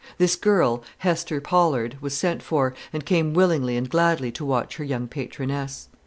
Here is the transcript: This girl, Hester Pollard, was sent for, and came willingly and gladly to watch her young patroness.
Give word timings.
This 0.17 0.35
girl, 0.35 0.83
Hester 0.97 1.39
Pollard, 1.39 1.95
was 2.01 2.17
sent 2.17 2.41
for, 2.41 2.73
and 2.91 3.05
came 3.05 3.35
willingly 3.35 3.77
and 3.77 3.87
gladly 3.87 4.31
to 4.31 4.43
watch 4.43 4.77
her 4.77 4.83
young 4.83 5.07
patroness. 5.07 5.89